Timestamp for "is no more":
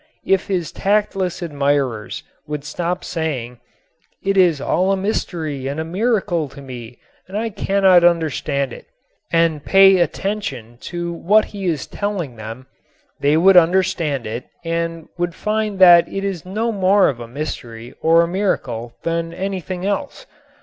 16.23-17.07